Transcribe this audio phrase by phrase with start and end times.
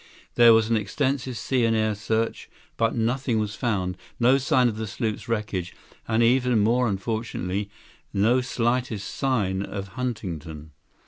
[0.33, 4.77] There was an extensive sea and air search, but nothing was found, no sign of
[4.77, 5.75] the sloop's wreckage,
[6.07, 7.69] and, even more unfortunately,
[8.11, 10.71] no slightest sign of Huntington."